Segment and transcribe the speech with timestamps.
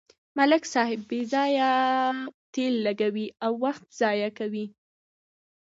[0.37, 1.69] ملک صاحب بې ځایه
[2.53, 4.65] تېل لګوي او وخت ضایع کوي.